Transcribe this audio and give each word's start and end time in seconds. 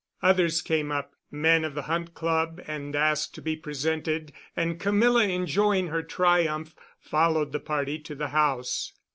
Others 0.23 0.63
came 0.63 0.91
up, 0.91 1.13
men 1.29 1.63
of 1.63 1.75
the 1.75 1.83
Hunt 1.83 2.15
Club, 2.15 2.59
and 2.65 2.95
asked 2.95 3.35
to 3.35 3.41
be 3.43 3.55
presented, 3.55 4.33
and 4.57 4.79
Camilla, 4.79 5.25
enjoying 5.27 5.89
her 5.89 6.01
triumph, 6.01 6.73
followed 6.99 7.51
the 7.51 7.59
party 7.59 7.99
to 7.99 8.15
the 8.15 8.29
house. 8.29 8.93